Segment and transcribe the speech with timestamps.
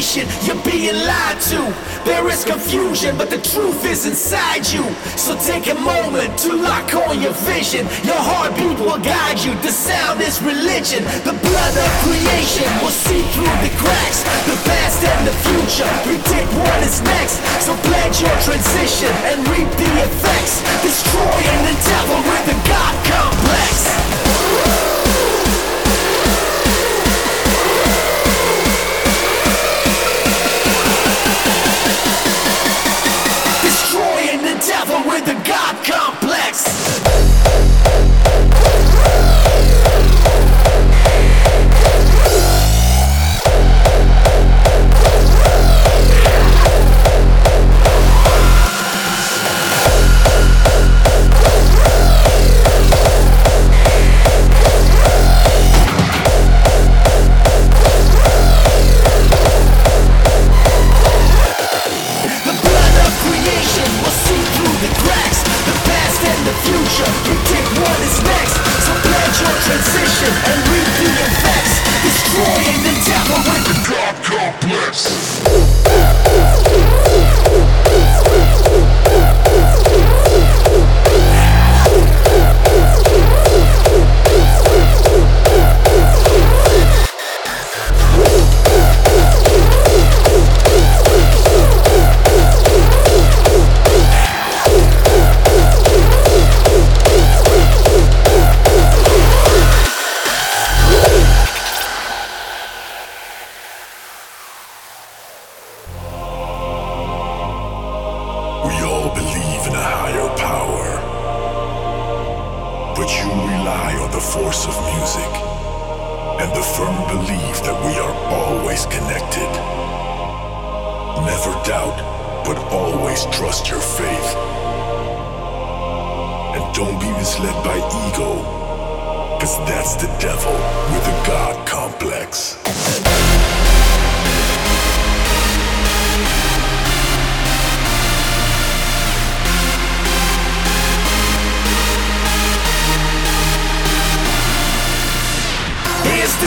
[0.00, 1.60] situation, you're being lied to.
[2.04, 4.84] There is confusion, but the truth is inside you.
[5.16, 7.86] So take a moment to lock on your vision.
[8.04, 9.54] Your heartbeat will guide you.
[9.64, 11.02] The sound is religion.
[11.24, 14.20] The blood of creation will see through the cracks.
[14.44, 17.40] The past and the future predict what is next.
[17.64, 20.60] So pledge your transition and reap the effects.
[20.84, 24.25] Destroying the devil with the God complex.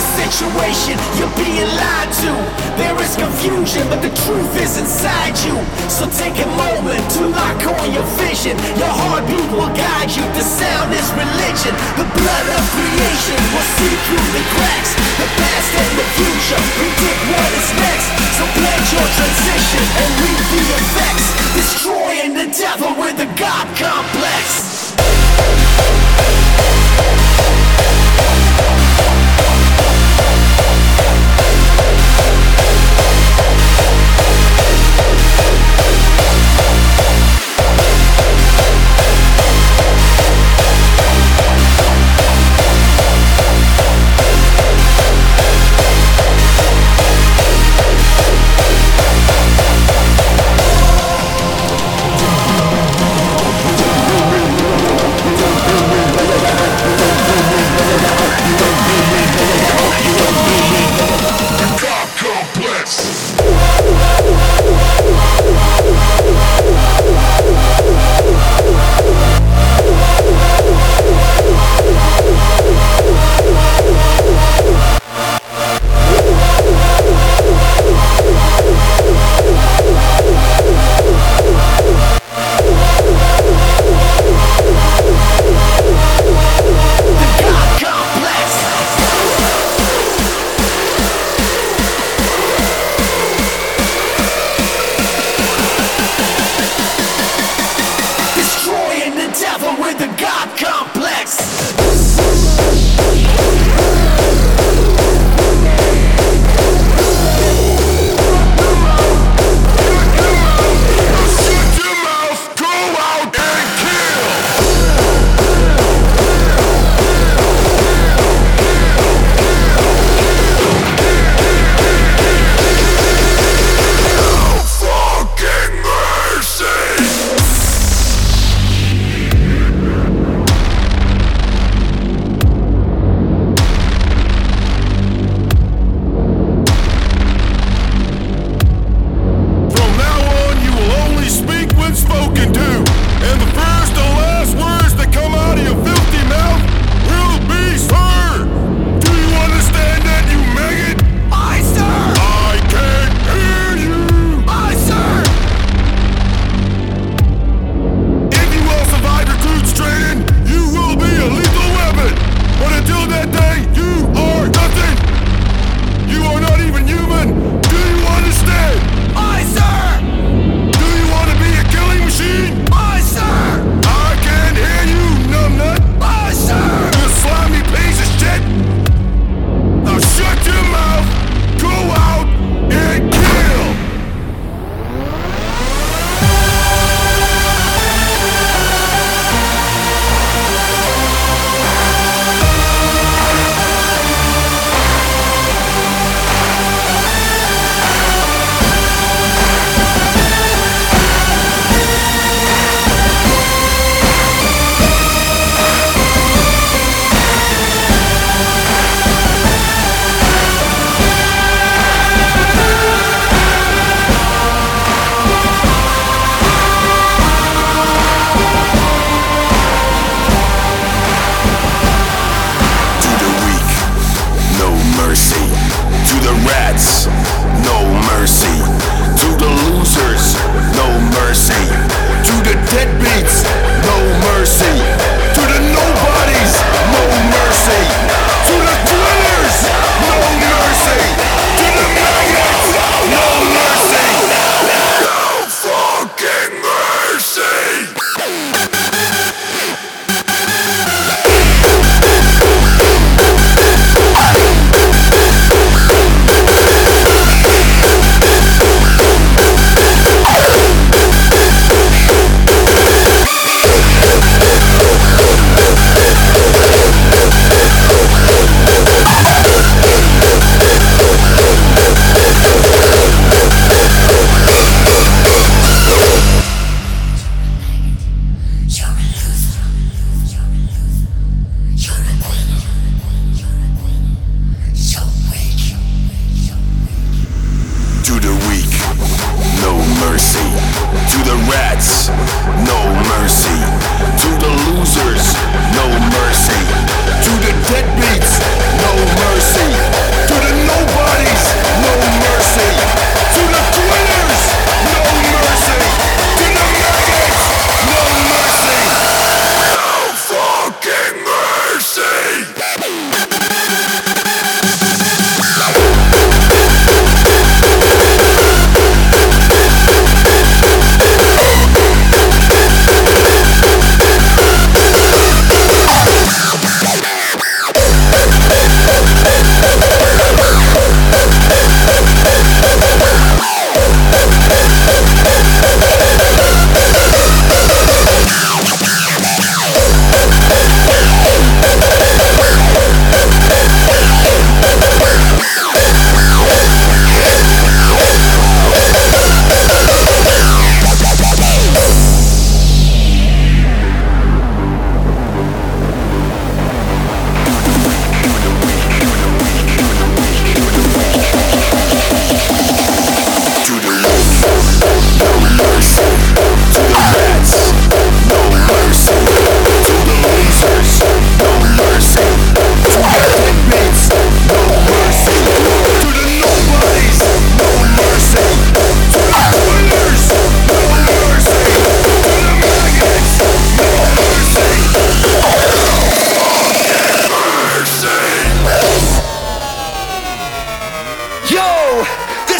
[0.01, 2.31] situation you're being lied to.
[2.79, 5.55] There is confusion, but the truth is inside you.
[5.91, 8.55] So take a moment to lock on your vision.
[8.79, 10.23] Your heartbeat will guide you.
[10.35, 11.73] The sound is religion.
[11.99, 14.91] The blood of creation will see through the cracks.
[15.19, 18.07] The past and the future predict what is next.
[18.39, 21.27] So pledge your transition and reap the effects.
[21.59, 24.69] Destroying the devil with the God complex.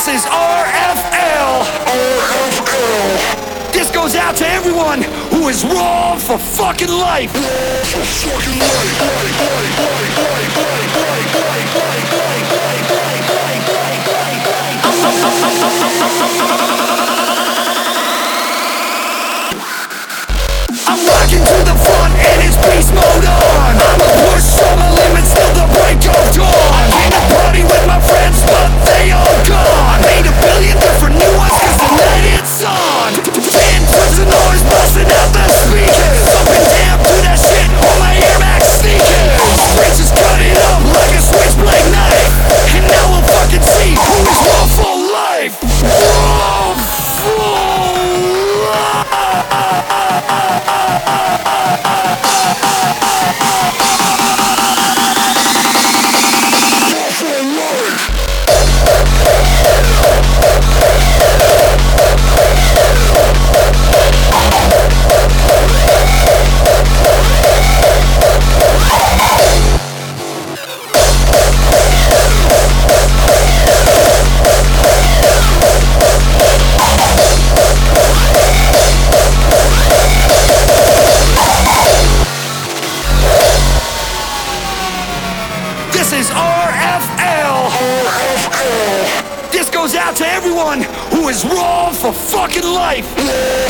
[0.10, 1.62] Is RFL.
[1.86, 3.10] RFL.
[3.72, 7.32] This goes out to everyone who is wrong for fucking life.
[20.90, 23.78] I'm rocking to the front and it's beast mode on.
[23.78, 26.59] I'ma push all my limits till the break of dawn.
[28.50, 30.02] But they all gone.
[30.10, 33.12] Made a billion different new ones cause the night it's on.
[35.10, 36.20] Out the speakers.
[36.74, 39.42] Down to that shit on my Air Max sneakers.
[40.74, 41.22] Up like a
[41.94, 42.34] knife.
[42.76, 43.64] And now we'll fucking
[43.96, 44.40] who is
[45.14, 45.56] life.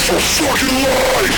[0.10, 1.38] For fucking life.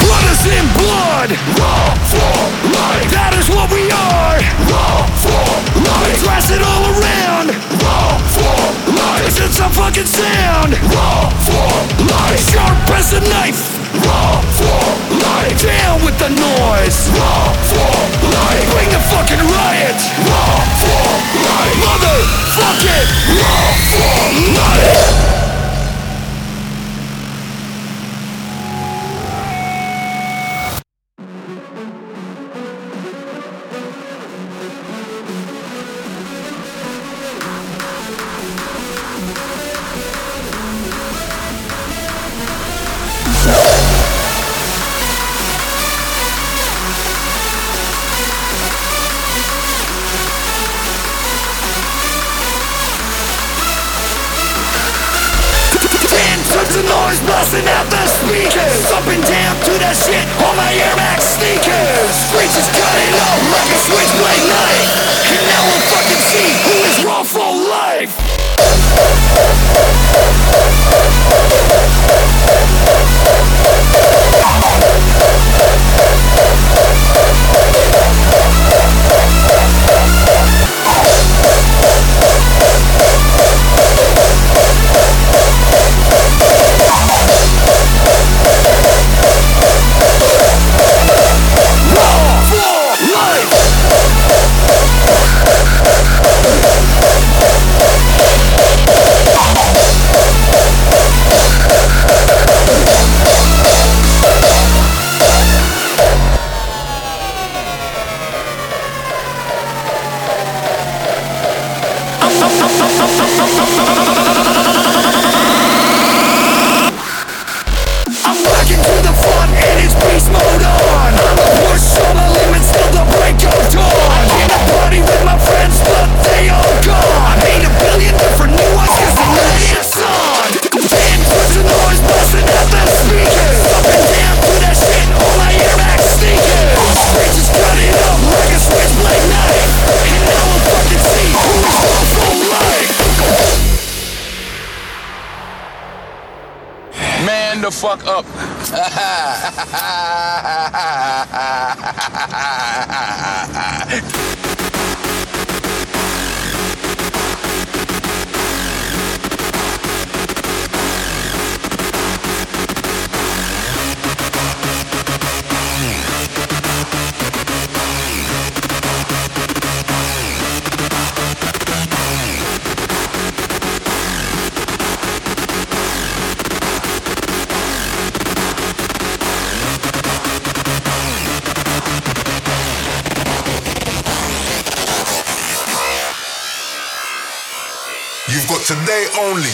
[0.00, 1.28] Brothers in blood.
[1.60, 2.32] Wrong for
[2.72, 3.04] life.
[3.12, 4.40] That is what we are.
[4.64, 5.44] Wrong for
[5.76, 6.08] life.
[6.08, 7.52] We dress it all around.
[7.52, 8.56] Wrong for
[8.96, 9.28] life.
[9.28, 10.72] Cause it's a fucking sound.
[10.88, 11.68] Wrong for
[12.08, 12.40] life.
[12.48, 13.60] Sharp as a knife.
[14.08, 14.80] Wrong for
[15.20, 15.52] life.
[15.60, 17.12] Down with the noise.
[17.12, 17.92] Wrong for
[18.24, 18.64] life.
[18.72, 20.00] Bring the fucking riot.
[20.32, 21.04] Wrong for
[21.44, 21.76] life.
[21.76, 24.16] Motherfucking wrong for
[24.56, 25.31] life.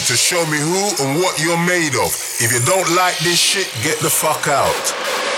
[0.09, 2.09] To show me who and what you're made of.
[2.41, 5.28] If you don't like this shit, get the fuck out.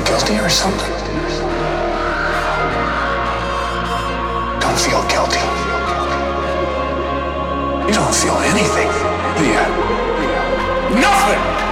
[0.00, 0.90] feel guilty or something?
[4.60, 5.40] Don't feel guilty.
[7.86, 8.88] You don't feel anything,
[9.38, 11.00] do?
[11.00, 11.69] Nothing!